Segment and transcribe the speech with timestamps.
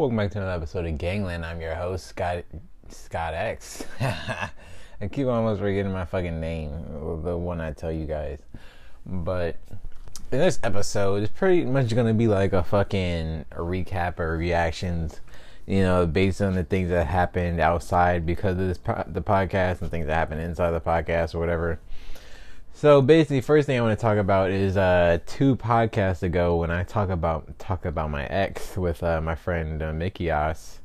[0.00, 1.44] welcome back to another episode of Gangland.
[1.44, 2.44] I'm your host, Scott
[2.88, 3.84] Scott X.
[4.00, 6.70] I keep almost forgetting my fucking name,
[7.22, 8.40] the one I tell you guys.
[9.04, 9.56] But
[10.32, 15.20] in this episode, it's pretty much gonna be like a fucking recap or reactions,
[15.66, 19.90] you know, based on the things that happened outside because of this the podcast and
[19.90, 21.78] things that happened inside the podcast or whatever.
[22.72, 26.70] So basically, first thing I want to talk about is uh, two podcasts ago when
[26.70, 30.80] I talk about talk about my ex with uh, my friend uh, Mickey Os.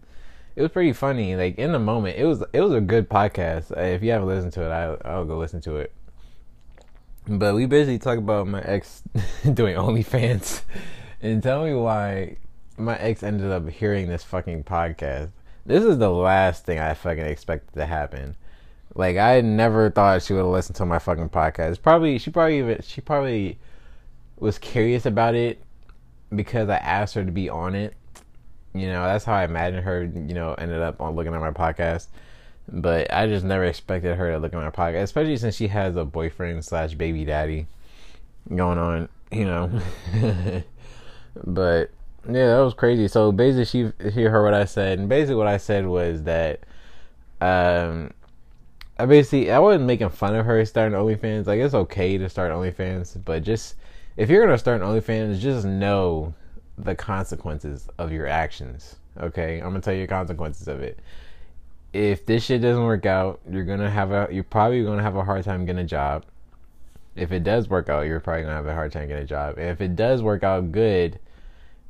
[0.57, 1.35] It was pretty funny.
[1.35, 3.71] Like in the moment, it was it was a good podcast.
[3.71, 5.93] Uh, if you haven't listened to it, I, I'll go listen to it.
[7.27, 9.01] But we basically talk about my ex
[9.53, 10.63] doing OnlyFans,
[11.21, 12.37] and tell me why
[12.77, 15.29] my ex ended up hearing this fucking podcast.
[15.65, 18.35] This is the last thing I fucking expected to happen
[18.95, 21.81] like I never thought she would listen to my fucking podcast.
[21.81, 23.59] Probably she probably even she probably
[24.39, 25.61] was curious about it
[26.33, 27.93] because I asked her to be on it.
[28.73, 31.51] You know, that's how I imagined her, you know, ended up on looking at my
[31.51, 32.07] podcast.
[32.67, 35.95] But I just never expected her to look at my podcast, especially since she has
[35.95, 37.67] a boyfriend slash baby daddy
[38.53, 39.69] going on, you know.
[41.45, 41.91] but
[42.27, 43.07] yeah, that was crazy.
[43.07, 46.61] So basically, she she heard what I said, and basically what I said was that
[47.41, 48.11] um
[48.97, 51.47] I basically I wasn't making fun of her starting OnlyFans.
[51.47, 53.75] Like it's okay to start OnlyFans, but just
[54.15, 56.33] if you're gonna start OnlyFans, just know
[56.77, 58.95] the consequences of your actions.
[59.19, 60.99] Okay, I'm gonna tell you the consequences of it.
[61.91, 65.23] If this shit doesn't work out, you're gonna have a you're probably gonna have a
[65.23, 66.25] hard time getting a job.
[67.15, 69.57] If it does work out, you're probably gonna have a hard time getting a job.
[69.57, 71.19] And if it does work out good,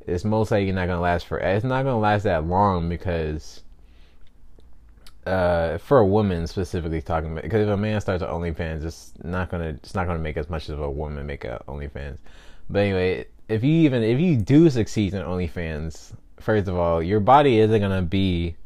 [0.06, 1.38] it's most likely not gonna last for.
[1.38, 3.62] It's not gonna last that long because
[5.26, 9.12] uh, for a woman specifically talking about because if a man starts an OnlyFans, it's
[9.22, 12.18] not gonna it's not gonna make as much as a woman make a OnlyFans.
[12.70, 17.20] But anyway, if you even if you do succeed in OnlyFans, first of all, your
[17.20, 18.56] body isn't gonna be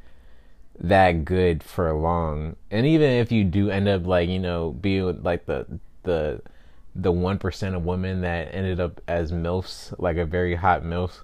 [0.81, 2.57] that good for long.
[2.71, 5.67] And even if you do end up like you know being like the
[6.03, 6.43] the
[6.95, 11.23] the one percent of women that ended up as milfs, like a very hot milf,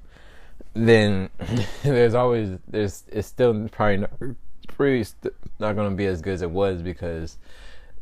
[0.73, 1.29] then
[1.83, 4.07] there's always there's it's still probably.
[4.67, 7.39] Pretty st- not going to be as good as it was because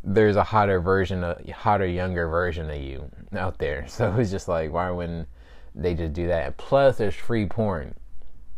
[0.03, 3.87] there's a hotter version, a hotter, younger version of you out there.
[3.89, 5.29] So it's just like, why wouldn't
[5.75, 6.57] they just do that?
[6.57, 7.95] Plus, there's free porn.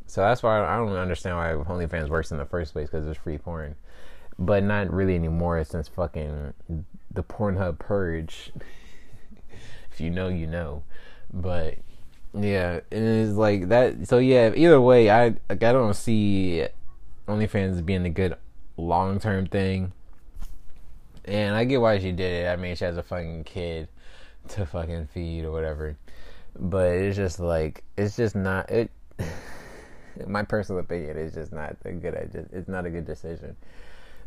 [0.06, 3.16] So that's why I don't understand why OnlyFans works in the first place because there's
[3.16, 3.74] free porn,
[4.38, 6.54] but not really anymore since fucking
[7.12, 8.52] the Pornhub purge.
[9.92, 10.84] if you know, you know.
[11.32, 11.78] But
[12.34, 14.06] yeah, and it's like that.
[14.06, 16.66] So yeah, either way, I like I don't see
[17.28, 18.36] OnlyFans being a good
[18.76, 19.92] long term thing.
[21.24, 22.48] And I get why she did it.
[22.48, 23.88] I mean, she has a fucking kid
[24.48, 25.96] to fucking feed or whatever.
[26.58, 28.90] But it's just like it's just not it.
[30.26, 32.14] my personal opinion is just not a good.
[32.52, 33.56] It's not a good decision.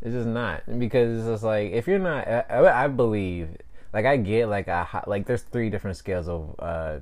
[0.01, 2.27] It's just not because it's just like if you're not.
[2.27, 3.49] I, I believe
[3.93, 6.99] like I get like a like there's three different scales of uh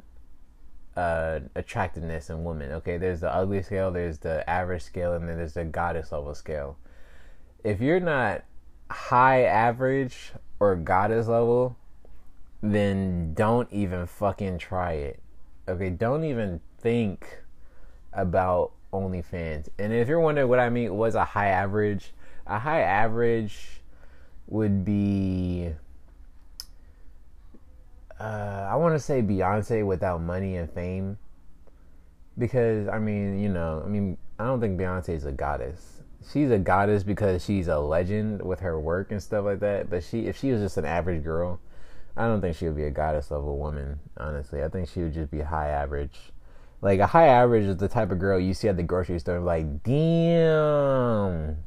[0.98, 2.72] uh, attractiveness in women.
[2.72, 6.34] Okay, there's the ugly scale, there's the average scale, and then there's the goddess level
[6.34, 6.76] scale.
[7.64, 8.44] If you're not
[8.90, 11.78] high average or goddess level,
[12.64, 15.20] then don't even fucking try it.
[15.70, 17.44] Okay, don't even think
[18.14, 19.70] about OnlyFans.
[19.78, 22.12] And if you're wondering what I mean, was a high average?
[22.48, 23.82] A high average
[24.48, 25.74] would be
[28.20, 31.18] uh, I want to say Beyonce without money and fame,
[32.38, 36.02] because I mean, you know, I mean, I don't think Beyonce is a goddess.
[36.32, 39.90] She's a goddess because she's a legend with her work and stuff like that.
[39.90, 41.60] But she, if she was just an average girl,
[42.18, 44.00] I don't think she would be a goddess level woman.
[44.18, 46.18] Honestly, I think she would just be high average.
[46.82, 49.40] Like a high average is the type of girl you see at the grocery store.
[49.40, 51.58] Like, damn,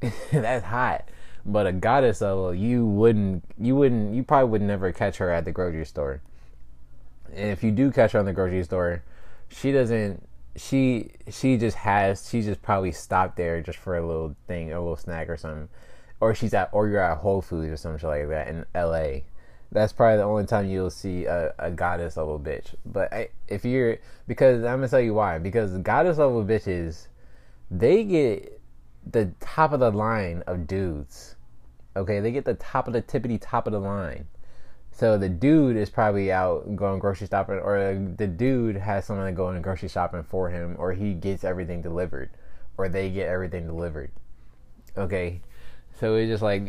[0.32, 1.08] that's hot.
[1.46, 5.44] But a goddess level, you wouldn't, you wouldn't, you probably would never catch her at
[5.44, 6.22] the grocery store.
[7.34, 9.02] And if you do catch her in the grocery store,
[9.48, 10.26] she doesn't.
[10.56, 12.28] She she just has.
[12.28, 15.68] She just probably stopped there just for a little thing, a little snack or something.
[16.20, 19.24] Or she's at, or you're at Whole Foods or something like that in L.A.
[19.72, 22.74] That's probably the only time you'll see a, a goddess level bitch.
[22.86, 23.98] But I, if you're,
[24.28, 25.38] because I'm gonna tell you why.
[25.38, 27.08] Because goddess level bitches,
[27.70, 28.60] they get
[29.04, 31.33] the top of the line of dudes.
[31.96, 34.26] Okay, they get the top of the tippity top of the line.
[34.90, 39.60] So the dude is probably out going grocery shopping, or the dude has someone going
[39.62, 42.30] grocery shopping for him, or he gets everything delivered,
[42.76, 44.10] or they get everything delivered.
[44.96, 45.40] Okay,
[45.98, 46.62] so it's just like,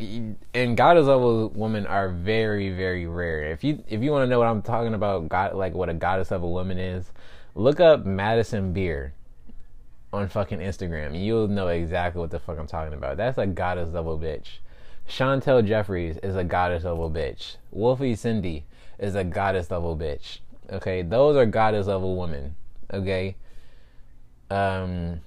[0.55, 3.43] and goddess level women are very, very rare.
[3.51, 5.93] If you if you want to know what I'm talking about, God, like what a
[5.93, 7.11] goddess level woman is,
[7.53, 9.13] look up Madison Beer.
[10.15, 11.21] on fucking Instagram.
[11.21, 13.17] You'll know exactly what the fuck I'm talking about.
[13.17, 14.59] That's a goddess level bitch.
[15.07, 17.57] Chantel Jeffries is a goddess level bitch.
[17.71, 18.65] Wolfie Cindy
[18.99, 20.39] is a goddess level bitch.
[20.71, 22.55] Okay, those are goddess level women.
[22.91, 23.35] Okay.
[24.49, 25.21] Um,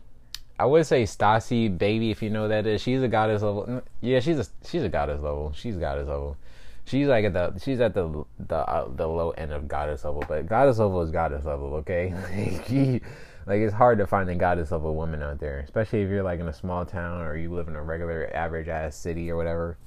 [0.58, 2.82] I would say Stassie Baby, if you know that is.
[2.82, 3.82] She's a goddess level.
[4.00, 5.52] Yeah, she's a she's a goddess level.
[5.54, 6.36] She's goddess level.
[6.84, 10.24] She's like at the she's at the the uh, the low end of goddess level,
[10.26, 11.74] but goddess level is goddess level.
[11.76, 13.00] Okay,
[13.48, 16.38] like it's hard to find a goddess level woman out there, especially if you're like
[16.38, 19.78] in a small town or you live in a regular average ass city or whatever.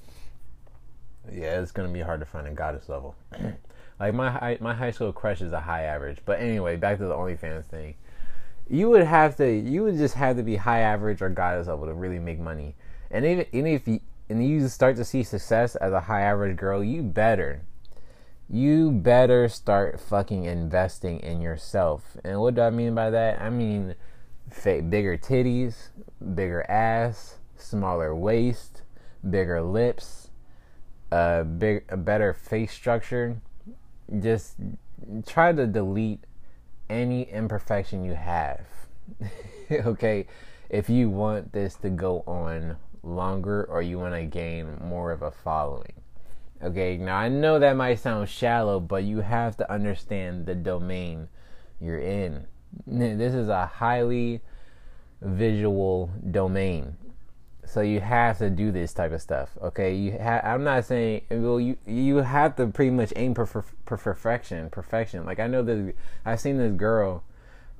[1.31, 3.15] Yeah, it's gonna be hard to find a goddess level.
[3.99, 7.05] like my high, my high school crush is a high average, but anyway, back to
[7.05, 7.93] the OnlyFans thing.
[8.67, 11.85] You would have to, you would just have to be high average or goddess level
[11.85, 12.73] to really make money.
[13.11, 16.57] And even, even if you, and you start to see success as a high average
[16.57, 17.61] girl, you better,
[18.51, 22.17] you better start fucking investing in yourself.
[22.23, 23.41] And what do I mean by that?
[23.41, 23.95] I mean,
[24.63, 25.87] bigger titties,
[26.35, 28.81] bigger ass, smaller waist,
[29.27, 30.31] bigger lips,
[31.11, 33.37] a big, a better face structure.
[34.19, 34.55] Just
[35.25, 36.25] try to delete
[36.89, 38.65] any imperfection you have.
[39.71, 40.27] okay,
[40.69, 45.21] if you want this to go on longer or you want to gain more of
[45.21, 46.00] a following.
[46.63, 51.27] Okay, now I know that might sound shallow, but you have to understand the domain
[51.79, 52.45] you're in.
[52.85, 54.41] This is a highly
[55.21, 56.97] visual domain.
[57.65, 59.57] So you have to do this type of stuff.
[59.61, 63.45] Okay, you ha- I'm not saying well you you have to pretty much aim for,
[63.45, 65.25] for, for perfection, perfection.
[65.25, 65.93] Like I know this
[66.25, 67.23] I've seen this girl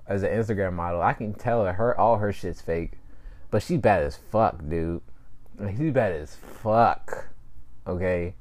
[0.07, 1.01] as an Instagram model.
[1.01, 2.93] I can tell that her all her shit's fake.
[3.49, 5.01] But she's bad as fuck, dude.
[5.59, 7.27] Like she's bad as fuck.
[7.85, 8.35] Okay.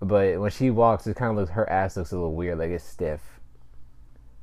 [0.00, 2.70] But when she walks, it kind of looks her ass looks a little weird, like
[2.70, 3.20] it's stiff.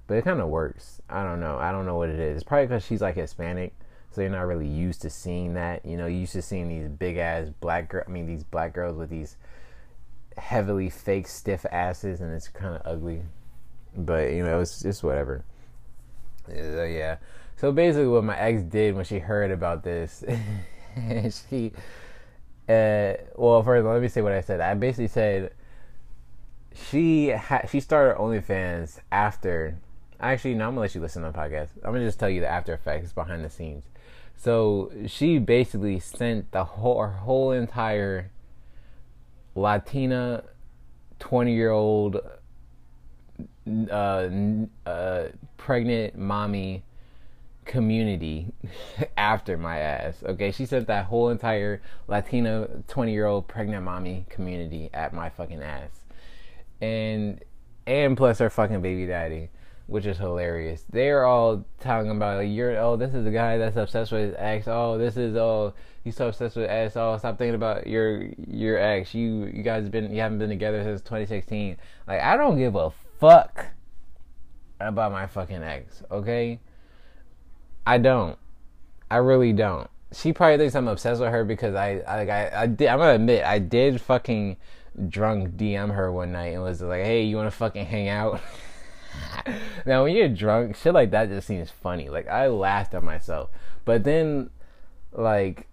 [0.08, 1.02] But it kind of works.
[1.10, 1.58] I don't know.
[1.58, 2.36] I don't know what it is.
[2.36, 3.74] It's probably because she's like Hispanic,
[4.12, 5.86] so you're not really used to seeing that.
[5.86, 8.04] You know, you used to seeing these big ass black girl.
[8.06, 9.38] I mean, these black girls with these
[10.38, 13.22] heavily fake stiff asses, and it's kind of ugly.
[13.96, 15.46] But you know, it's just whatever.
[16.48, 17.18] So yeah.
[17.58, 20.24] So basically, what my ex did when she heard about this
[21.50, 21.72] she,
[22.70, 24.62] uh, well, first let me say what I said.
[24.62, 25.54] I basically said
[26.74, 29.78] she ha- she started OnlyFans after.
[30.20, 31.70] Actually, no, I'm gonna let you listen to the podcast.
[31.84, 33.84] I'm gonna just tell you the after effects behind the scenes.
[34.36, 38.32] So she basically sent the whole whole entire
[39.56, 40.44] Latina
[41.20, 42.20] twenty year old
[43.90, 44.30] uh,
[44.86, 45.24] uh,
[45.58, 46.84] pregnant mommy
[47.66, 48.54] community
[49.18, 50.24] after my ass.
[50.24, 55.30] Okay, she sent that whole entire Latina 20 year old pregnant mommy community at my
[55.30, 55.90] fucking ass.
[56.82, 57.44] And
[57.86, 59.50] and plus her fucking baby daddy,
[59.88, 60.86] which is hilarious.
[60.90, 64.36] They're all talking about like you're oh this is the guy that's obsessed with his
[64.38, 64.68] ex.
[64.68, 65.74] Oh this is oh
[66.04, 66.96] he's so obsessed with ex.
[66.98, 69.14] Oh stop thinking about your your ex.
[69.14, 71.78] You you guys been you haven't been together since 2016.
[72.08, 73.68] Like I don't give a fuck
[74.80, 76.04] about my fucking ex.
[76.12, 76.60] Okay
[77.86, 78.38] I don't.
[79.12, 79.90] I really don't.
[80.14, 82.88] She probably thinks I'm obsessed with her because I, I like I, I did.
[82.88, 84.58] I'm gonna admit I did fucking
[85.10, 88.40] drunk DM her one night and was like, "Hey, you want to fucking hang out?"
[89.86, 92.10] now, when you're drunk, shit like that just seems funny.
[92.10, 93.50] Like I laughed at myself,
[93.86, 94.50] but then,
[95.12, 95.68] like,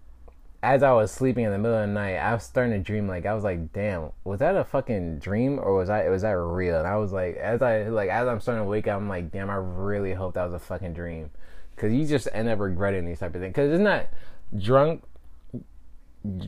[0.63, 3.09] as I was sleeping in the middle of the night, I was starting to dream.
[3.09, 6.37] Like I was like, "Damn, was that a fucking dream or was I was that
[6.37, 9.09] real?" And I was like, as I like as I'm starting to wake up, I'm
[9.09, 11.31] like, "Damn, I really hope that was a fucking dream."
[11.81, 13.55] Because you just end up regretting these type of things.
[13.55, 14.09] Because it's not
[14.59, 15.03] drunk,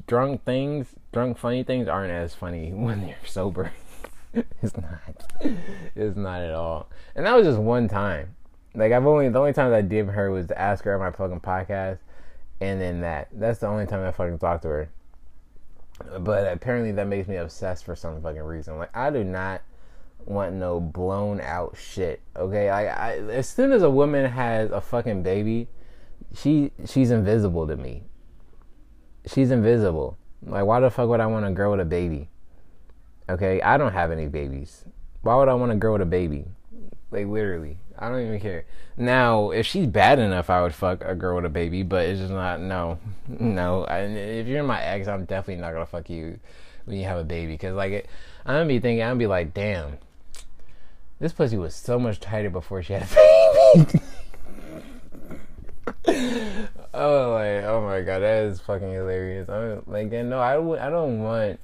[0.07, 3.73] drunk things, drunk funny things aren't as funny when you're sober.
[4.35, 5.55] it's not.
[5.97, 6.91] It's not at all.
[7.17, 8.35] And that was just one time.
[8.75, 11.11] Like I've only the only time I did her was to ask her on my
[11.11, 11.99] fucking podcast,
[12.61, 13.29] and then that.
[13.33, 14.91] That's the only time I fucking talked to her.
[16.21, 18.79] But apparently that makes me obsessed for some fucking reason.
[18.79, 19.62] Like I do not
[20.26, 22.21] want no blown out shit.
[22.37, 25.69] Okay, I, I as soon as a woman has a fucking baby,
[26.35, 28.05] she she's invisible to me.
[29.26, 30.17] She's invisible.
[30.45, 32.29] Like why the fuck would I want a girl with a baby?
[33.29, 34.85] Okay, I don't have any babies.
[35.23, 36.47] Why would I want a girl with a baby?
[37.11, 38.64] Like literally, I don't even care.
[38.97, 42.21] Now, if she's bad enough, I would fuck a girl with a baby, but it's
[42.21, 42.61] just not.
[42.61, 42.99] No,
[43.29, 43.85] no.
[43.85, 46.38] I, if you're my ex, I'm definitely not gonna fuck you
[46.85, 47.57] when you have a baby.
[47.57, 48.09] Cause like, it,
[48.45, 49.99] I'm gonna be thinking, I'm gonna be like, damn,
[51.23, 54.00] this pussy was so much tighter before she had a baby.
[56.93, 59.49] oh like oh my god, that is fucking hilarious.
[59.49, 61.61] I'm like no, I I don't want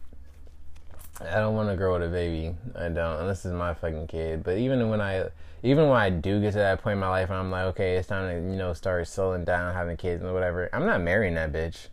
[1.20, 2.54] I don't want to grow with a baby.
[2.76, 4.44] I don't, unless it's my fucking kid.
[4.44, 5.24] But even when I,
[5.64, 8.06] even when I do get to that point in my life, I'm like, okay, it's
[8.06, 10.70] time to you know start slowing down, having kids and whatever.
[10.72, 11.88] I'm not marrying that bitch.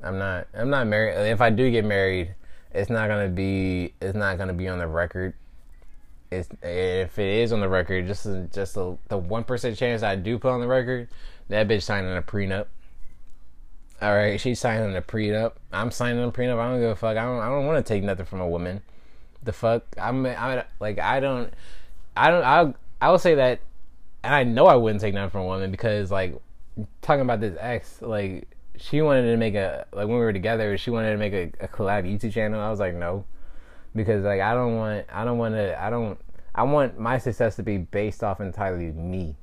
[0.00, 0.46] I'm not.
[0.54, 1.14] I'm not married.
[1.28, 2.36] If I do get married,
[2.70, 3.94] it's not gonna be.
[4.00, 5.34] It's not gonna be on the record.
[6.32, 10.38] If it is on the record, just just a, the one percent chance I do
[10.38, 11.08] put on the record,
[11.48, 12.66] that bitch signing a prenup.
[14.00, 15.52] All right, she's signing a prenup.
[15.72, 16.58] I'm signing a prenup.
[16.58, 17.16] I don't give a fuck.
[17.16, 17.40] I don't.
[17.40, 18.82] I don't want to take nothing from a woman.
[19.42, 19.84] The fuck.
[20.00, 20.26] I'm.
[20.26, 20.98] I like.
[20.98, 21.52] I don't.
[22.16, 22.44] I don't.
[22.44, 22.74] I.
[23.00, 23.60] I would say that,
[24.24, 26.34] and I know I wouldn't take nothing from a woman because like
[27.00, 30.76] talking about this ex, like she wanted to make a like when we were together,
[30.78, 32.60] she wanted to make a, a collab YouTube channel.
[32.60, 33.24] I was like no,
[33.94, 35.06] because like I don't want.
[35.12, 35.80] I don't want to.
[35.82, 36.18] I don't.
[36.54, 39.36] I want my success to be based off entirely me.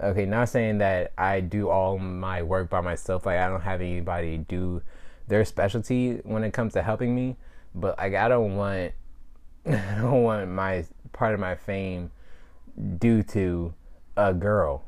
[0.00, 3.26] Okay, not saying that I do all my work by myself.
[3.26, 4.82] Like I don't have anybody do
[5.28, 7.36] their specialty when it comes to helping me.
[7.74, 8.92] But like I don't want
[9.66, 12.10] I don't want my part of my fame
[12.98, 13.74] due to
[14.16, 14.84] a girl.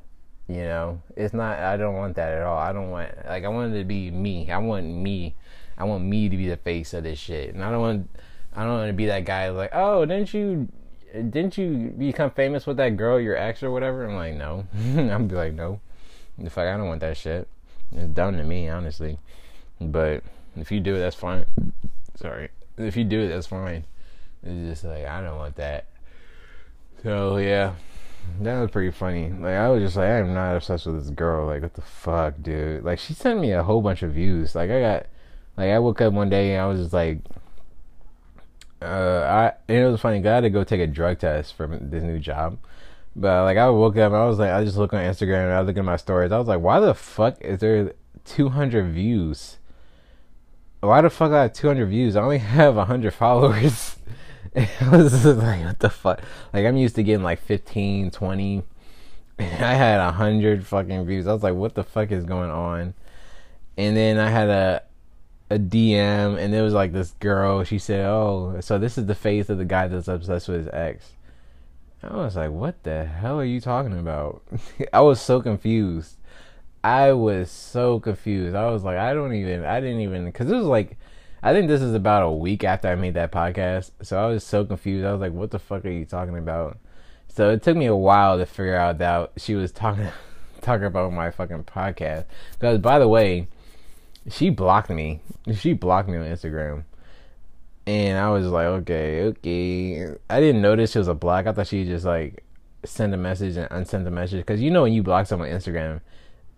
[0.48, 1.58] You know, it's not.
[1.58, 2.58] I don't want that at all.
[2.58, 4.50] I don't want like I want it to be me.
[4.50, 5.34] I want me.
[5.78, 8.10] I want me to be the face of this shit, and I don't want.
[8.56, 10.68] I don't want to be that guy like, oh, didn't you
[11.12, 14.04] didn't you become famous with that girl, your ex or whatever?
[14.04, 14.66] I'm like, no.
[14.96, 15.80] I'm like, no.
[16.38, 17.48] The fuck, I don't want that shit.
[17.92, 19.18] It's dumb to me, honestly.
[19.80, 20.22] But
[20.56, 21.46] if you do it, that's fine.
[22.16, 22.48] Sorry.
[22.78, 23.84] If you do it, that's fine.
[24.42, 25.86] It's just like I don't want that.
[27.02, 27.74] So yeah,
[28.40, 29.30] that was pretty funny.
[29.30, 31.46] Like I was just like, I am not obsessed with this girl.
[31.46, 32.84] Like what the fuck, dude?
[32.84, 34.54] Like she sent me a whole bunch of views.
[34.54, 35.06] Like I got,
[35.56, 37.18] like I woke up one day and I was just like,
[38.82, 40.26] uh, I it was funny.
[40.26, 42.58] I had to go take a drug test for this new job.
[43.14, 45.60] But like I woke up, I was like, I just look on Instagram and I
[45.62, 46.32] look at my stories.
[46.32, 47.94] I was like, why the fuck is there
[48.26, 49.56] 200 views?
[50.80, 52.14] Why the fuck I have 200 views?
[52.14, 53.96] I only have 100 followers.
[54.90, 56.22] Was like, what the fuck?
[56.52, 58.62] Like I'm used to getting like 15, 20.
[59.38, 61.26] I had 100 fucking views.
[61.26, 62.94] I was like, what the fuck is going on?
[63.76, 64.82] And then I had a
[65.50, 67.64] a DM and it was like this girl.
[67.64, 70.68] She said, "Oh, so this is the face of the guy that's obsessed with his
[70.72, 71.12] ex."
[72.02, 74.42] I was like, "What the hell are you talking about?"
[74.92, 76.16] I was so confused.
[76.84, 78.54] I was so confused.
[78.54, 79.64] I was like, I don't even.
[79.64, 80.96] I didn't even because it was like,
[81.42, 83.90] I think this is about a week after I made that podcast.
[84.02, 85.04] So I was so confused.
[85.04, 86.78] I was like, "What the fuck are you talking about?"
[87.28, 90.08] So it took me a while to figure out that she was talking
[90.60, 92.24] talking about my fucking podcast.
[92.52, 93.48] Because by the way
[94.30, 95.20] she blocked me.
[95.54, 96.84] She blocked me on Instagram.
[97.86, 100.06] And I was like, okay, okay.
[100.28, 101.46] I didn't notice she was a block.
[101.46, 102.42] I thought she just like
[102.84, 104.40] sent a message and unsent a message.
[104.40, 106.00] Because you know when you block someone on Instagram,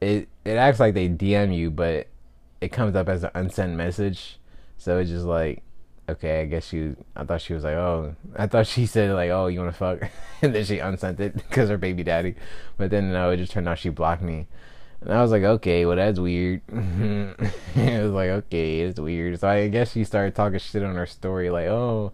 [0.01, 2.09] it it acts like they DM you, but
[2.61, 4.39] it comes up as an unsent message.
[4.79, 5.63] So it's just like,
[6.09, 6.95] okay, I guess she.
[7.15, 9.79] I thought she was like, oh, I thought she said like, oh, you want to
[9.79, 10.11] fuck,
[10.43, 12.37] and then she unsent it because her baby daddy.
[12.79, 14.47] But then no, it just turned out she blocked me.
[15.01, 16.61] And I was like, okay, well, that's weird.
[16.69, 19.39] it was like, okay, it's weird.
[19.39, 22.13] So I guess she started talking shit on her story, like, oh,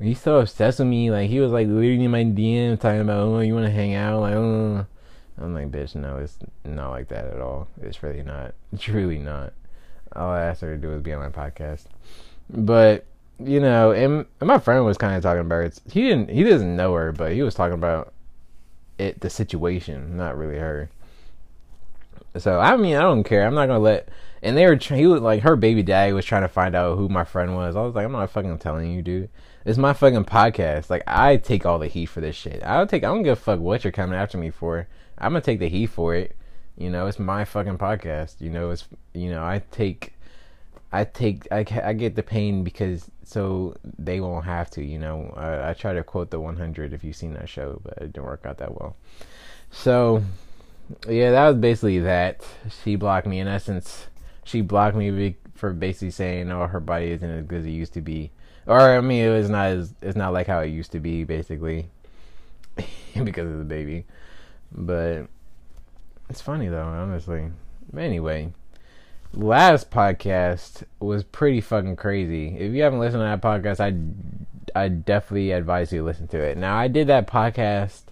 [0.00, 1.10] he's so obsessed with me.
[1.10, 4.20] Like, he was like reading my DM, talking about, oh, you want to hang out?
[4.20, 4.86] Like, oh.
[5.38, 7.68] I'm like, bitch, no, it's not like that at all.
[7.82, 8.54] It's really not.
[8.88, 9.52] Really not.
[10.14, 11.84] All I asked her to do was be on my podcast.
[12.48, 13.04] But,
[13.38, 15.80] you know, and, and my friend was kind of talking about it.
[15.90, 18.14] He didn't, he doesn't know her, but he was talking about
[18.98, 20.88] it, the situation, not really her.
[22.38, 23.46] So I mean, I don't care.
[23.46, 24.08] I'm not gonna let.
[24.42, 27.08] And they were he was like her baby daddy was trying to find out who
[27.08, 27.76] my friend was.
[27.76, 29.30] I was like, I'm not fucking telling you, dude.
[29.64, 30.90] It's my fucking podcast.
[30.90, 32.62] Like I take all the heat for this shit.
[32.62, 33.02] I'll take.
[33.02, 34.86] I don't give a fuck what you're coming after me for.
[35.18, 36.36] I'm gonna take the heat for it.
[36.76, 38.40] You know, it's my fucking podcast.
[38.40, 40.12] You know, it's you know I take.
[40.92, 44.84] I take I, I get the pain because so they won't have to.
[44.84, 47.98] You know, I, I try to quote the 100 if you've seen that show, but
[47.98, 48.94] it didn't work out that well.
[49.72, 50.22] So
[51.08, 52.46] yeah, that was basically that.
[52.82, 53.40] She blocked me.
[53.40, 54.06] In essence,
[54.44, 57.94] she blocked me for basically saying, "Oh, her body isn't as good as it used
[57.94, 58.30] to be,"
[58.66, 61.24] or I mean, it was not as it's not like how it used to be,
[61.24, 61.88] basically,
[63.24, 64.04] because of the baby.
[64.72, 65.26] But
[66.28, 67.50] it's funny though, honestly.
[67.92, 68.52] But anyway,
[69.32, 72.56] last podcast was pretty fucking crazy.
[72.58, 76.38] If you haven't listened to that podcast, I I definitely advise you to listen to
[76.38, 76.56] it.
[76.56, 78.02] Now, I did that podcast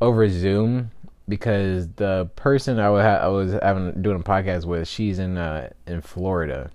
[0.00, 0.90] over Zoom
[1.28, 5.70] because the person I, ha- I was having doing a podcast with, she's in uh,
[5.86, 6.70] in Florida.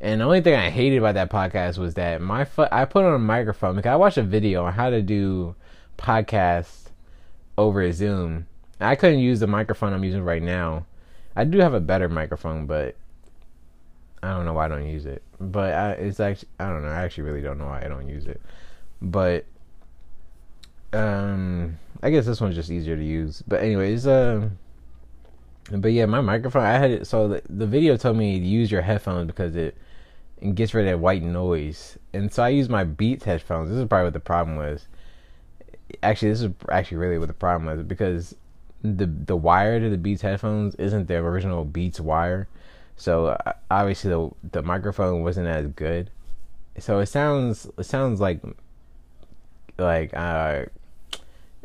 [0.00, 3.04] And the only thing I hated about that podcast was that my fu- I put
[3.04, 5.54] on a microphone because I watched a video on how to do
[5.96, 6.90] podcasts
[7.56, 8.46] over Zoom.
[8.80, 10.86] I couldn't use the microphone I'm using right now.
[11.34, 12.96] I do have a better microphone, but
[14.22, 16.88] I don't know why I don't use it, but I, it's actually I don't know.
[16.88, 18.40] I actually really don't know why I don't use it,
[19.02, 19.44] but
[20.92, 23.42] um, I guess this one's just easier to use.
[23.46, 24.58] But anyways, um.
[25.70, 26.62] But yeah, my microphone.
[26.62, 27.06] I had it.
[27.06, 29.76] So the, the video told me to use your headphones because it,
[30.40, 31.98] it gets rid of that white noise.
[32.14, 33.68] And so I use my Beats headphones.
[33.68, 34.86] This is probably what the problem was.
[36.02, 38.34] Actually, this is actually really what the problem was because
[38.82, 42.48] the the wire to the Beats headphones isn't the original Beats wire.
[42.96, 46.10] So uh, obviously the the microphone wasn't as good.
[46.78, 48.40] So it sounds it sounds like
[49.78, 50.66] like uh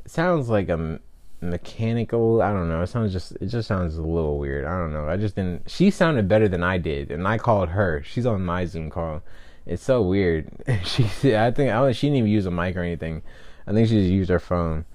[0.06, 1.00] sounds like a
[1.42, 2.42] mechanical.
[2.42, 2.82] I don't know.
[2.82, 4.66] It sounds just it just sounds a little weird.
[4.66, 5.08] I don't know.
[5.08, 5.70] I just didn't.
[5.70, 8.02] She sounded better than I did, and I called her.
[8.06, 9.22] She's on my Zoom call.
[9.66, 10.50] It's so weird.
[10.84, 13.22] she I think I she didn't even use a mic or anything.
[13.68, 14.86] I think she just used her phone.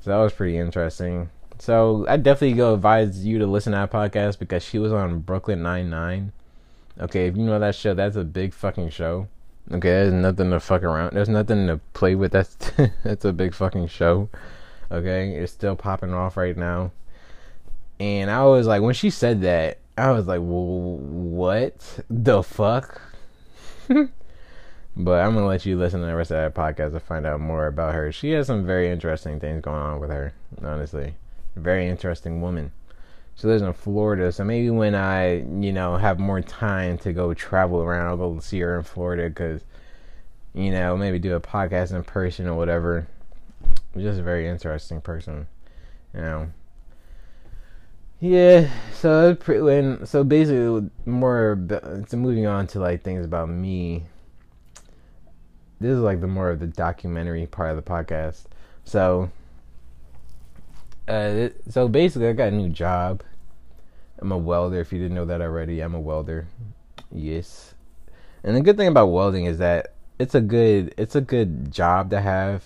[0.00, 1.30] So that was pretty interesting.
[1.58, 5.20] So I definitely go advise you to listen to that podcast because she was on
[5.20, 6.32] Brooklyn Nine Nine.
[7.00, 9.28] Okay, if you know that show, that's a big fucking show.
[9.72, 11.14] Okay, there's nothing to fuck around.
[11.14, 12.32] There's nothing to play with.
[12.32, 12.54] That's
[13.04, 14.28] that's a big fucking show.
[14.90, 16.92] Okay, it's still popping off right now.
[17.98, 23.00] And I was like, when she said that, I was like, what the fuck?
[23.88, 24.10] but
[25.24, 27.66] I'm gonna let you listen to the rest of that podcast to find out more
[27.66, 28.12] about her.
[28.12, 30.34] She has some very interesting things going on with her.
[30.62, 31.14] Honestly,
[31.56, 32.72] very interesting woman.
[33.36, 37.34] She lives in Florida, so maybe when I, you know, have more time to go
[37.34, 39.62] travel around, I'll go see her in Florida because,
[40.54, 43.08] you know, maybe do a podcast in person or whatever
[44.02, 45.46] just a very interesting person,
[46.14, 46.50] you know.
[48.20, 51.58] Yeah, so when so basically more
[52.08, 54.04] so moving on to like things about me.
[55.80, 58.44] This is like the more of the documentary part of the podcast.
[58.84, 59.30] So,
[61.08, 63.22] uh, so basically, I got a new job.
[64.18, 64.80] I'm a welder.
[64.80, 66.46] If you didn't know that already, I'm a welder.
[67.12, 67.74] Yes,
[68.42, 72.10] and the good thing about welding is that it's a good it's a good job
[72.10, 72.64] to have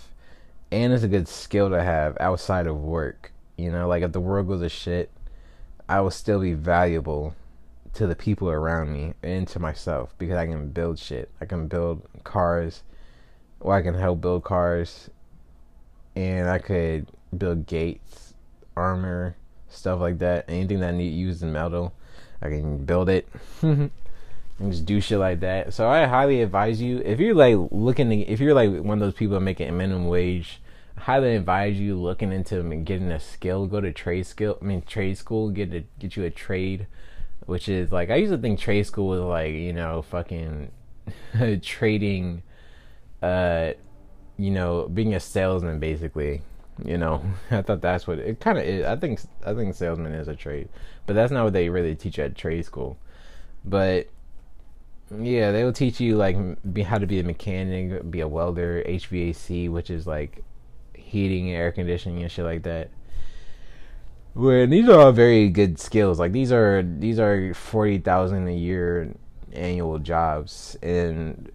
[0.70, 3.32] and it's a good skill to have outside of work.
[3.56, 5.10] You know, like if the world goes to shit,
[5.88, 7.34] I will still be valuable
[7.94, 11.30] to the people around me and to myself because I can build shit.
[11.40, 12.82] I can build cars,
[13.60, 15.10] or I can help build cars,
[16.14, 18.27] and I could build gates,
[18.78, 19.36] armor,
[19.68, 20.44] stuff like that.
[20.48, 21.92] Anything that I need used in metal,
[22.40, 23.28] I can build it.
[24.58, 25.72] and just do shit like that.
[25.72, 29.00] So I highly advise you if you're like looking to, if you're like one of
[29.00, 30.60] those people making minimum wage,
[30.96, 33.66] I highly advise you looking into getting a skill.
[33.66, 34.58] Go to trade skill.
[34.60, 35.50] I mean trade school.
[35.50, 36.86] Get a get you a trade,
[37.46, 40.70] which is like I used to think trade school was like you know fucking
[41.62, 42.42] trading,
[43.22, 43.72] uh,
[44.36, 46.42] you know being a salesman basically.
[46.84, 48.84] You know, I thought that's what it kind of is.
[48.86, 50.68] I think I think salesman is a trade,
[51.06, 52.98] but that's not what they really teach at trade school.
[53.64, 54.08] But
[55.16, 56.36] yeah, they will teach you like
[56.72, 60.44] be, how to be a mechanic, be a welder, HVAC, which is like
[60.94, 62.90] heating, air conditioning, and shit like that.
[64.34, 66.18] Where these are all very good skills.
[66.18, 69.14] Like these are these are forty thousand a year
[69.52, 71.50] annual jobs, and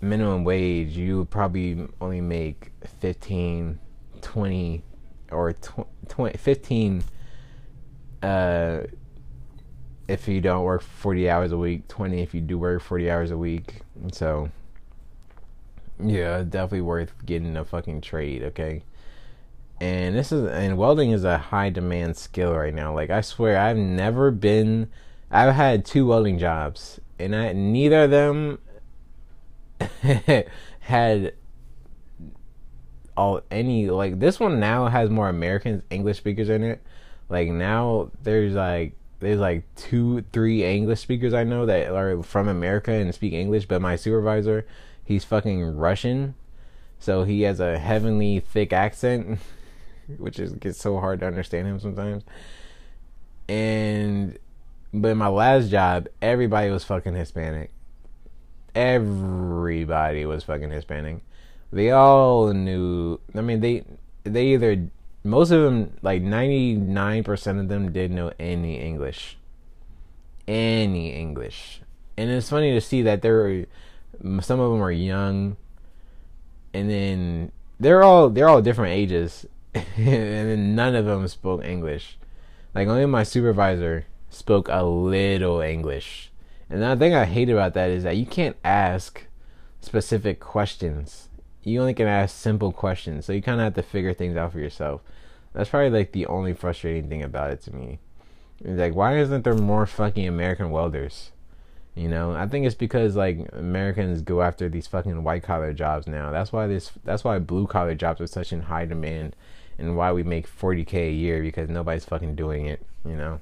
[0.00, 3.78] minimum wage you probably only make 15,
[4.22, 4.82] 20,
[5.30, 7.04] or tw- 20, 15
[8.22, 8.80] uh
[10.10, 13.30] if you don't work 40 hours a week, 20 if you do work 40 hours
[13.30, 13.82] a week.
[14.12, 14.50] So,
[16.02, 18.82] yeah, definitely worth getting a fucking trade, okay?
[19.80, 22.92] And this is, and welding is a high demand skill right now.
[22.92, 24.90] Like, I swear, I've never been,
[25.30, 28.58] I've had two welding jobs, and I, neither of them
[30.80, 31.34] had
[33.20, 36.80] all any, like, this one now has more Americans, English speakers in it.
[37.28, 42.48] Like, now there's like, there's like two, three English speakers I know that are from
[42.48, 44.66] America and speak English, but my supervisor,
[45.04, 46.34] he's fucking Russian,
[46.98, 49.38] so he has a heavenly thick accent,
[50.16, 52.24] which is gets so hard to understand him sometimes.
[53.48, 54.38] And
[54.94, 57.70] but my last job, everybody was fucking Hispanic.
[58.74, 61.22] Everybody was fucking Hispanic.
[61.72, 63.20] They all knew.
[63.34, 63.84] I mean, they
[64.24, 64.90] they either
[65.22, 69.36] most of them, like 99% of them, did know any English.
[70.48, 71.82] Any English.
[72.16, 73.66] And it's funny to see that there were,
[74.42, 75.56] some of them are young,
[76.72, 82.18] and then they're all they're all different ages, and then none of them spoke English.
[82.74, 86.30] Like only my supervisor spoke a little English.
[86.68, 89.26] And the thing I hate about that is that you can't ask
[89.80, 91.29] specific questions
[91.62, 94.52] you only can ask simple questions, so you kind of have to figure things out
[94.52, 95.02] for yourself.
[95.52, 97.98] That's probably like the only frustrating thing about it to me.
[98.60, 101.32] It's like, why isn't there more fucking American welders?
[101.94, 106.06] You know, I think it's because like Americans go after these fucking white collar jobs
[106.06, 106.30] now.
[106.30, 106.92] That's why this.
[107.04, 109.34] That's why blue collar jobs are such in high demand,
[109.76, 112.86] and why we make forty k a year because nobody's fucking doing it.
[113.04, 113.40] You know,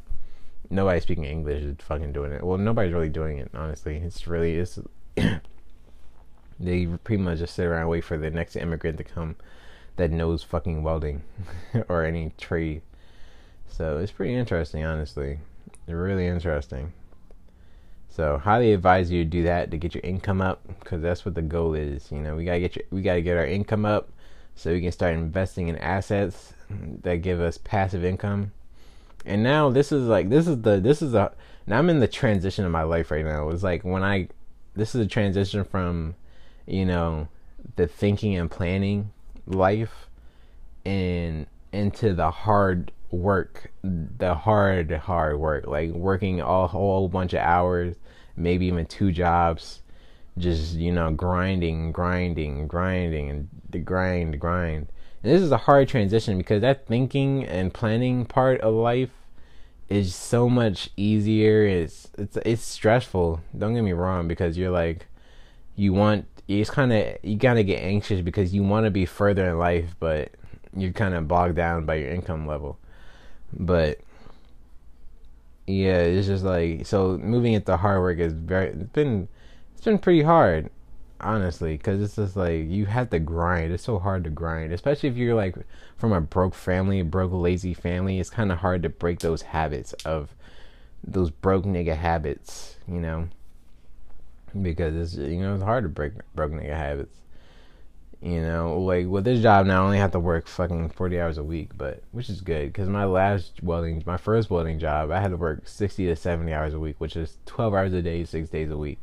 [0.71, 2.43] nobody's speaking English is fucking doing it.
[2.43, 3.51] Well, nobody's really doing it.
[3.55, 4.79] Honestly, it's really it's.
[6.61, 9.37] they pretty much just sit around and wait for the next immigrant to come
[9.97, 11.23] that knows fucking welding
[11.89, 12.83] or any trade.
[13.69, 15.41] So it's pretty interesting, honestly.
[15.87, 16.93] really interesting.
[18.09, 21.35] So highly advise you to do that to get your income up because that's what
[21.35, 22.11] the goal is.
[22.11, 24.11] You know, we gotta get your, we gotta get our income up
[24.55, 26.55] so we can start investing in assets
[27.03, 28.53] that give us passive income.
[29.25, 31.33] And now this is like this is the this is a
[31.67, 33.51] now I'm in the transition of my life right now.
[33.51, 34.29] It's like when I
[34.75, 36.15] this is a transition from
[36.69, 37.29] you know
[37.77, 39.11] the thinking and planning
[39.47, 40.09] life
[40.85, 47.41] and into the hard work the hard hard work like working a whole bunch of
[47.41, 47.97] hours
[48.37, 49.83] maybe even two jobs
[50.37, 54.89] just you know grinding grinding grinding and the grind grind.
[55.23, 59.11] And this is a hard transition because that thinking and planning part of life
[59.89, 61.67] is so much easier.
[61.67, 63.41] It's it's it's stressful.
[63.57, 65.07] Don't get me wrong because you're like
[65.77, 69.49] you want it's kind of you gotta get anxious because you want to be further
[69.49, 70.33] in life but
[70.77, 72.79] you're kind of bogged down by your income level.
[73.53, 74.01] But
[75.67, 79.29] yeah, it's just like so moving into hard work is very it's been
[79.75, 80.71] it's been pretty hard
[81.21, 83.73] honestly because it's just like you have to grind.
[83.73, 85.57] It's so hard to grind especially if you're like
[85.97, 89.43] from a broke family a broke lazy family it's kind of hard to break those
[89.43, 90.35] habits of
[91.05, 93.29] those broke nigga habits you know
[94.63, 97.19] because it's you know it's hard to break broke nigga habits
[98.21, 101.39] you know, like with this job now, I only have to work fucking forty hours
[101.39, 105.21] a week, but which is good because my last welding, my first welding job, I
[105.21, 108.25] had to work sixty to seventy hours a week, which is twelve hours a day,
[108.25, 108.99] six days a week.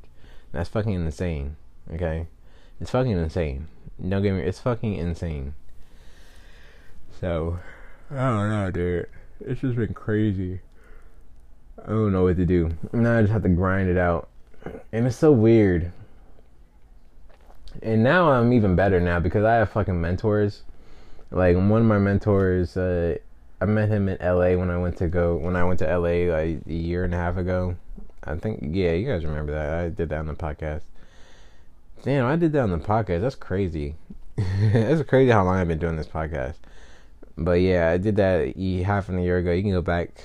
[0.51, 1.55] That's fucking insane.
[1.93, 2.27] Okay,
[2.81, 3.67] it's fucking insane.
[4.05, 5.53] Don't get me, it's fucking insane.
[7.21, 7.59] So,
[8.11, 9.07] I don't know, dude.
[9.39, 10.59] It's just been crazy.
[11.81, 12.71] I don't know what to do.
[12.91, 14.27] Now I just have to grind it out,
[14.91, 15.91] and it's so weird
[17.81, 20.63] and now I'm even better now because I have fucking mentors.
[21.31, 23.17] Like one of my mentors, uh,
[23.61, 26.31] I met him in LA when I went to go when I went to LA
[26.33, 27.75] like a year and a half ago.
[28.23, 29.73] I think yeah, you guys remember that.
[29.73, 30.83] I did that on the podcast.
[32.03, 33.21] Damn, I did that on the podcast.
[33.21, 33.95] That's crazy.
[34.37, 36.55] That's crazy how long I've been doing this podcast.
[37.37, 39.51] But yeah, I did that half a year ago.
[39.51, 40.21] You can go back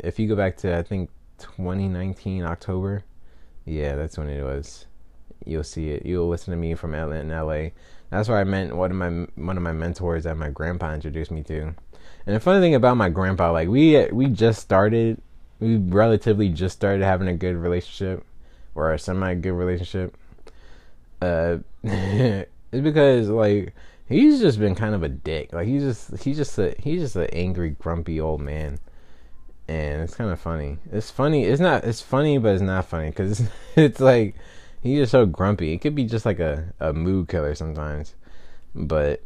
[0.00, 3.04] if you go back to I think 2019 October.
[3.64, 4.86] Yeah, that's when it was
[5.46, 6.06] you'll see it.
[6.06, 7.70] You'll listen to me from LA in LA.
[8.10, 11.30] That's where I met one of my one of my mentors that my grandpa introduced
[11.30, 11.74] me to.
[12.26, 15.20] And the funny thing about my grandpa, like we we just started,
[15.60, 18.24] we relatively just started having a good relationship
[18.74, 20.16] or a semi good relationship.
[21.20, 23.74] Uh, it's because like
[24.08, 25.52] he's just been kind of a dick.
[25.52, 28.78] Like he's just he's just a he's just an angry, grumpy old man,
[29.68, 30.78] and it's kind of funny.
[30.90, 31.44] It's funny.
[31.44, 31.84] It's not.
[31.84, 34.34] It's funny, but it's not funny because it's, it's like
[34.82, 35.72] he's just so grumpy.
[35.72, 38.14] It could be just like a, a mood killer sometimes.
[38.74, 39.22] But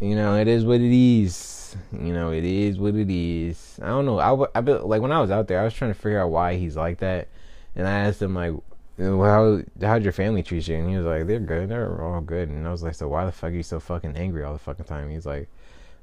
[0.00, 1.76] you know, it is what it is.
[1.92, 3.78] You know, it is what it is.
[3.82, 4.18] I don't know.
[4.18, 6.56] I, I like when I was out there, I was trying to figure out why
[6.56, 7.28] he's like that,
[7.74, 8.54] and I asked him like,
[8.98, 10.76] how how'd your family treat you?
[10.76, 11.68] And he was like, they're good.
[11.68, 12.48] They're all good.
[12.48, 14.58] And I was like, so why the fuck are you so fucking angry all the
[14.58, 15.10] fucking time?
[15.10, 15.48] He's like,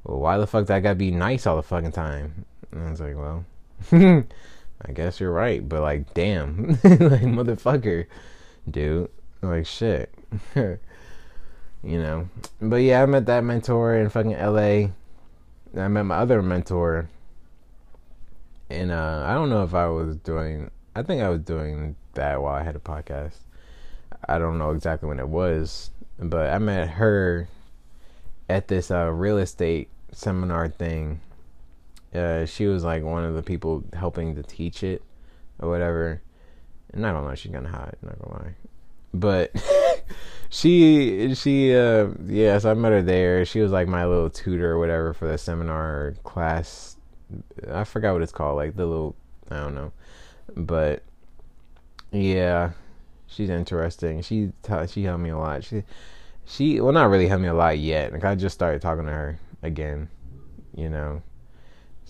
[0.04, 2.46] well, why the fuck do I gotta be nice all the fucking time?
[2.74, 3.46] And I was like, well,
[4.86, 8.08] I guess you're right, but like, damn, like motherfucker
[8.70, 9.10] dude.
[9.42, 10.14] Like shit.
[10.56, 10.80] you
[11.84, 12.30] know.
[12.62, 14.90] But yeah, I met that mentor in fucking LA.
[15.76, 17.10] I met my other mentor.
[18.70, 22.42] And uh, I don't know if I was doing I think I was doing that
[22.42, 23.40] while I had a podcast.
[24.30, 27.50] I don't know exactly when it was, but I met her
[28.48, 31.20] at this uh, real estate seminar thing.
[32.14, 35.02] Uh, she was like one of the people helping to teach it
[35.60, 36.22] or whatever.
[36.94, 38.56] And I don't know, she's kinda hot, not gonna lie.
[39.14, 39.52] But
[40.50, 43.46] she she uh yeah, so I met her there.
[43.46, 46.98] She was like my little tutor or whatever for the seminar class.
[47.72, 49.16] I forgot what it's called, like the little
[49.50, 49.92] I don't know.
[50.56, 51.04] But
[52.12, 52.72] yeah,
[53.28, 54.22] she's interesting.
[54.22, 54.52] She
[54.88, 55.64] she helped me a lot.
[55.64, 55.84] She
[56.46, 58.14] she well not really helped me a lot yet.
[58.14, 60.10] Like I just started talking to her again,
[60.76, 61.22] you know.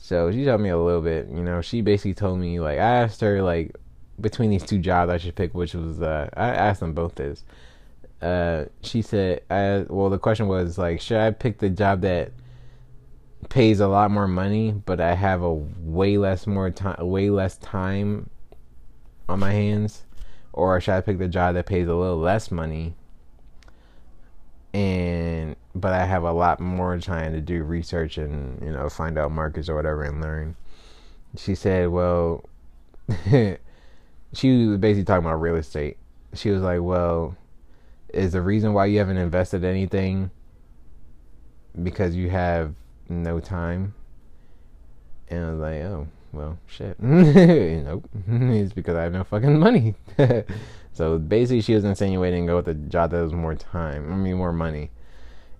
[0.03, 1.61] So she helped me a little bit, you know.
[1.61, 3.73] She basically told me like I asked her like
[4.19, 7.45] between these two jobs I should pick which was uh I asked them both this.
[8.21, 12.33] Uh she said I well the question was like should I pick the job that
[13.47, 17.55] pays a lot more money but I have a way less more time way less
[17.59, 18.29] time
[19.29, 20.03] on my hands
[20.51, 22.95] or should I pick the job that pays a little less money
[24.73, 29.17] and but I have a lot more time to do research and you know find
[29.17, 30.55] out markets or whatever and learn.
[31.35, 32.43] She said, "Well,
[34.33, 35.97] she was basically talking about real estate.
[36.33, 37.35] She was like, "Well,
[38.13, 40.31] is the reason why you haven't invested anything
[41.81, 42.73] because you have
[43.09, 43.93] no time?"
[45.29, 46.99] And I was like, "Oh, well, shit.
[47.01, 48.09] nope.
[48.27, 49.95] it's because I have no fucking money."
[50.93, 54.11] So basically, she was insinuating go with a job that was more time.
[54.11, 54.91] I mean, more money.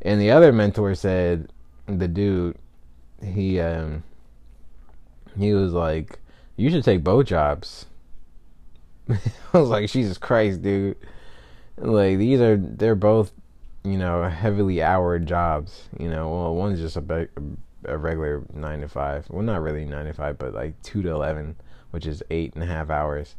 [0.02, 1.50] And the other mentor said,
[1.88, 2.58] the dude,
[3.24, 4.04] he um,
[5.38, 6.20] he was like,
[6.56, 7.88] you should take both jobs.
[9.10, 9.18] I
[9.58, 10.98] was like, Jesus Christ, dude.
[11.78, 13.32] Like these are they're both,
[13.84, 15.90] you know, heavily hour jobs.
[16.00, 17.28] You know, well, one's just a,
[17.86, 19.26] a regular nine to five.
[19.30, 21.56] Well, not really nine to five, but like two to eleven,
[21.90, 23.36] which is eight and a half hours,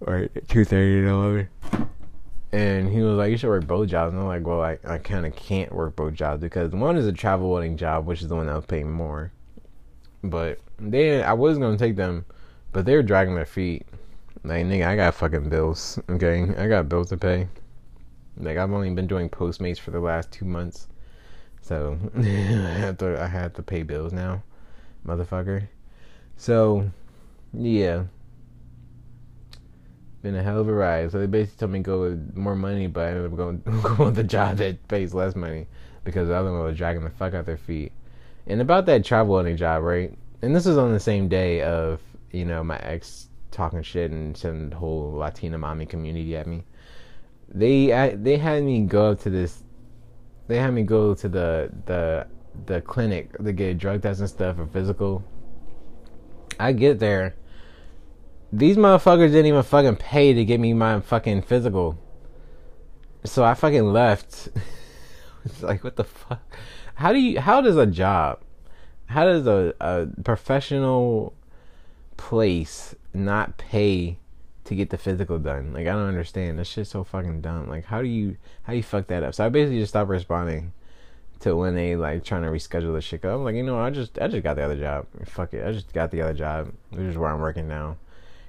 [0.00, 1.48] or two thirty to eleven
[2.52, 4.98] and he was like, "You should work both jobs." And I'm like, "Well, I, I
[4.98, 8.28] kind of can't work both jobs because one is a travel welding job, which is
[8.28, 9.32] the one that was paying more.
[10.24, 12.24] But then I was gonna take them,
[12.72, 13.86] but they were dragging their feet.
[14.44, 15.98] Like, nigga, I got fucking bills.
[16.08, 17.48] Okay, I got bills to pay.
[18.36, 20.88] Like, I've only been doing Postmates for the last two months,
[21.60, 24.42] so I had to I had to pay bills now,
[25.06, 25.68] motherfucker.
[26.36, 26.90] So,
[27.52, 28.04] yeah,
[30.22, 31.10] been a hell of a ride.
[31.12, 33.58] So they basically told me to go with more money, but I ended up going,
[33.82, 35.66] going with the job that pays less money
[36.04, 37.92] because the other one was dragging the fuck out their feet.
[38.46, 40.12] And about that traveling job, right?
[40.42, 42.00] And this was on the same day of
[42.30, 46.64] you know my ex talking shit and sending the whole Latina mommy community at me.
[47.48, 49.62] They I, they had me go up to this.
[50.46, 52.26] They had me go to the the
[52.66, 55.24] the clinic to get drug tests and stuff for physical.
[56.58, 57.34] I get there
[58.52, 61.98] these motherfuckers didn't even fucking pay to get me my fucking physical.
[63.24, 64.48] So I fucking left.
[65.44, 66.40] it's like what the fuck?
[66.94, 68.40] How do you how does a job
[69.08, 71.34] how does a, a professional
[72.16, 74.18] place not pay
[74.64, 75.72] to get the physical done?
[75.72, 76.58] Like I don't understand.
[76.58, 77.68] That shit's so fucking dumb.
[77.68, 79.34] Like how do you how do you fuck that up?
[79.34, 80.72] So I basically just stopped responding
[81.40, 83.24] to when they like trying to reschedule the shit.
[83.24, 85.06] I'm like, you know, I just I just got the other job.
[85.24, 85.66] Fuck it.
[85.66, 86.72] I just got the other job.
[86.92, 87.96] This is where I'm working now.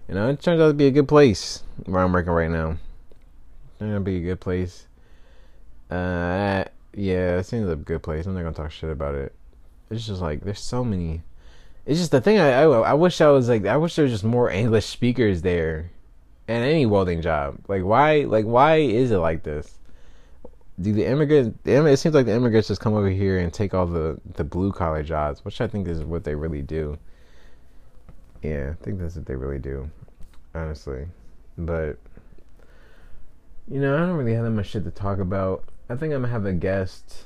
[0.10, 2.72] You know, it turns out to be a good place where I'm working right now.
[2.72, 4.88] It's gonna be a good place.
[5.92, 6.64] Uh,
[6.96, 8.26] yeah, it seems like a good place.
[8.26, 9.36] I'm not gonna talk shit about it.
[9.92, 11.22] It's just like there's so many.
[11.86, 12.40] It's just the thing.
[12.40, 15.44] I, I I wish I was like I wish there was just more English speakers
[15.44, 15.92] there,
[16.48, 17.60] and any welding job.
[17.68, 19.78] Like why like why is it like this?
[20.82, 21.56] Do the immigrants?
[21.66, 24.72] It seems like the immigrants just come over here and take all the the blue
[24.72, 26.98] collar jobs, which I think is what they really do.
[28.42, 29.92] Yeah, I think that's what they really do
[30.54, 31.08] honestly.
[31.58, 31.98] But
[33.70, 35.64] you know, I don't really have that much shit to talk about.
[35.90, 37.26] I think I'm gonna have a guest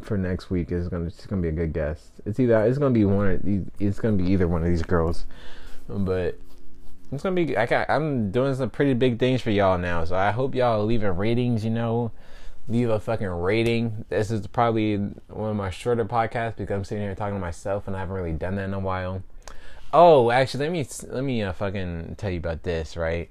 [0.00, 0.70] for next week.
[0.70, 2.10] Is gonna it's gonna be a good guest.
[2.24, 3.64] It's either it's gonna be one of these.
[3.78, 5.26] It's gonna be either one of these girls,
[5.88, 6.38] but
[7.12, 7.56] it's gonna be.
[7.56, 10.04] I got, I'm doing some pretty big things for y'all now.
[10.04, 11.64] So I hope y'all leaving ratings.
[11.64, 12.12] You know,
[12.68, 14.04] leave a fucking rating.
[14.08, 14.96] This is probably
[15.28, 18.14] one of my shorter podcasts because I'm sitting here talking to myself and I haven't
[18.14, 19.22] really done that in a while.
[19.92, 23.30] Oh, actually, let me let me uh, fucking tell you about this, right?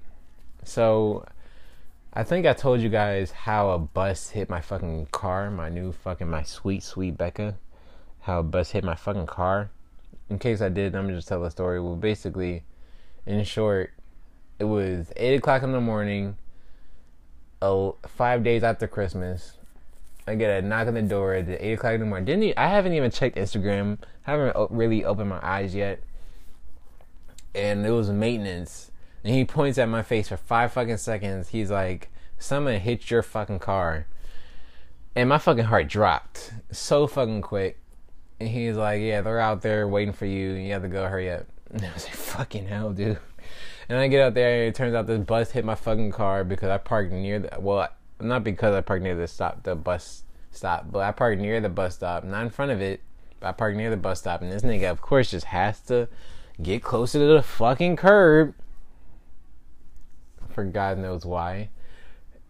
[0.63, 1.25] So,
[2.13, 5.91] I think I told you guys how a bus hit my fucking car, my new
[5.91, 7.57] fucking my sweet sweet Becca.
[8.21, 9.69] How a bus hit my fucking car.
[10.29, 11.81] In case I did, I'm gonna just tell the story.
[11.81, 12.63] Well, basically,
[13.25, 13.93] in short,
[14.57, 16.37] it was eight o'clock in the morning.
[18.07, 19.57] Five days after Christmas,
[20.25, 22.25] I get a knock on the door at eight o'clock in the morning.
[22.25, 23.97] Didn't I haven't even checked Instagram.
[24.21, 25.99] Haven't really opened my eyes yet
[27.55, 28.91] and it was maintenance.
[29.23, 31.49] And he points at my face for five fucking seconds.
[31.49, 34.05] He's like, "Someone hit your fucking car,"
[35.15, 37.79] and my fucking heart dropped so fucking quick.
[38.39, 40.51] And he's like, "Yeah, they're out there waiting for you.
[40.51, 41.07] You have to go.
[41.07, 43.17] Hurry up." And I was like, "Fucking hell, dude."
[43.89, 46.43] And I get out there, and it turns out this bus hit my fucking car
[46.43, 47.89] because I parked near the well,
[48.19, 51.69] not because I parked near the stop, the bus stop, but I parked near the
[51.69, 53.01] bus stop, not in front of it.
[53.39, 56.07] But I parked near the bus stop, and this nigga, of course, just has to
[56.61, 58.53] get closer to the fucking curb.
[60.49, 61.69] For God knows why.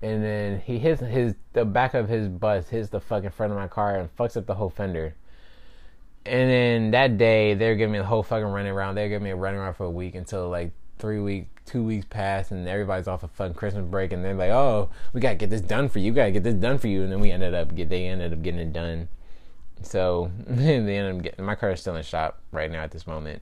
[0.01, 3.57] And then he hits his the back of his bus hits the fucking front of
[3.57, 5.15] my car and fucks up the whole fender.
[6.25, 8.95] And then that day they're giving me the whole fucking running around.
[8.95, 12.05] They're giving me a running around for a week until like three weeks, two weeks
[12.09, 15.49] pass, and everybody's off a fucking Christmas break, and they're like, "Oh, we gotta get
[15.49, 16.11] this done for you.
[16.11, 18.33] We gotta get this done for you." And then we ended up get they ended
[18.33, 19.07] up getting it done.
[19.81, 23.07] So they ended up getting my car is still in shop right now at this
[23.07, 23.41] moment.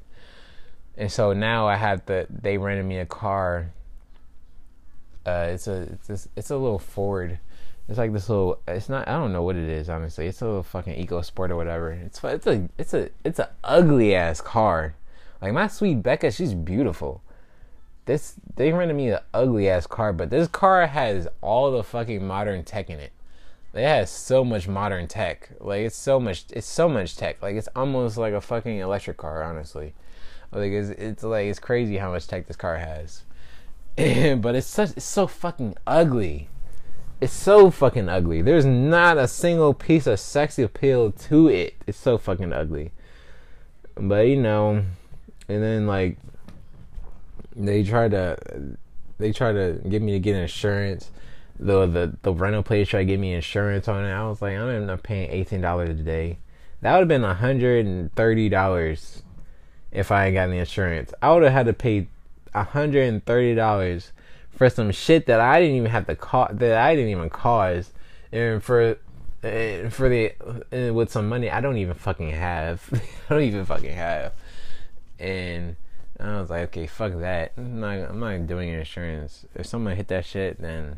[0.97, 2.27] And so now I have to.
[2.29, 3.71] They rented me a car.
[5.25, 7.39] Uh, it's a it's a, it's a little Ford.
[7.89, 8.59] It's like this little.
[8.67, 9.07] It's not.
[9.07, 9.89] I don't know what it is.
[9.89, 11.91] Honestly, it's a little fucking Eco Sport or whatever.
[11.91, 14.95] It's it's a it's a it's a ugly ass car.
[15.41, 17.21] Like my sweet Becca, she's beautiful.
[18.05, 22.25] This they rented me an ugly ass car, but this car has all the fucking
[22.25, 23.11] modern tech in it.
[23.73, 25.49] It has so much modern tech.
[25.59, 26.45] Like it's so much.
[26.51, 27.41] It's so much tech.
[27.41, 29.43] Like it's almost like a fucking electric car.
[29.43, 29.93] Honestly,
[30.55, 33.23] like it's, it's like it's crazy how much tech this car has.
[33.95, 34.91] but it's such.
[34.91, 36.49] It's so fucking ugly.
[37.21, 38.41] It's so fucking ugly.
[38.41, 41.75] There's not a single piece of sexy appeal to it.
[41.87, 42.91] It's so fucking ugly.
[43.95, 44.83] But you know,
[45.47, 46.17] and then like
[47.55, 48.37] they try to
[49.19, 51.11] they try to get me to get insurance.
[51.59, 54.11] The the the rental place tried to get me insurance on it.
[54.11, 56.39] I was like, I'm not paying eighteen dollars a day.
[56.81, 59.22] That would have been hundred and thirty dollars
[59.93, 61.13] if I had gotten the insurance.
[61.21, 62.07] I would have had to pay
[62.53, 64.11] hundred and thirty dollars
[64.51, 67.91] for some shit that I didn't even have to cause that I didn't even cause,
[68.31, 68.97] and for
[69.41, 70.33] and for the
[70.71, 72.87] and with some money I don't even fucking have.
[73.29, 74.33] I don't even fucking have,
[75.19, 75.75] and
[76.19, 77.53] I was like, okay, fuck that.
[77.57, 79.45] I'm not, I'm not doing insurance.
[79.55, 80.97] If someone hit that shit, then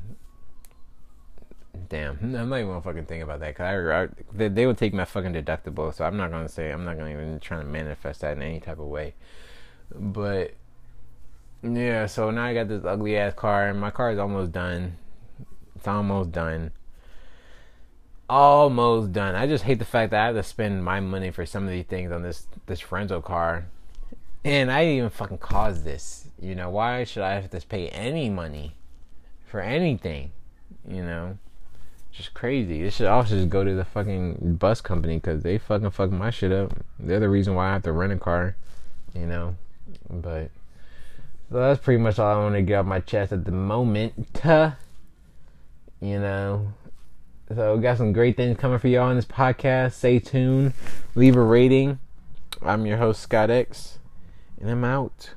[1.89, 3.55] damn, I'm not even gonna fucking think about that.
[3.55, 6.71] Cause I, I they, they would take my fucking deductible, so I'm not gonna say
[6.71, 9.13] I'm not gonna even try to manifest that in any type of way.
[9.93, 10.53] But
[11.63, 14.97] yeah, so now I got this ugly ass car, and my car is almost done.
[15.75, 16.71] It's almost done.
[18.27, 19.35] Almost done.
[19.35, 21.69] I just hate the fact that I have to spend my money for some of
[21.69, 23.65] these things on this this rental car
[24.45, 26.27] and I didn't even fucking cause this.
[26.39, 28.75] You know, why should I have to pay any money
[29.47, 30.31] for anything?
[30.87, 31.37] You know,
[32.15, 32.81] just crazy.
[32.81, 36.29] This should also just go to the fucking bus company because they fucking fuck my
[36.29, 36.73] shit up.
[36.99, 38.55] They're the reason why I have to rent a car.
[39.13, 39.55] You know,
[40.09, 40.49] but
[41.49, 44.41] so that's pretty much all I want to get off my chest at the moment.
[46.01, 46.73] You know.
[47.53, 49.93] So we got some great things coming for y'all on this podcast.
[49.93, 50.73] Stay tuned.
[51.13, 51.99] Leave a rating.
[52.61, 53.99] I'm your host Scott X
[54.59, 55.31] and I'm out.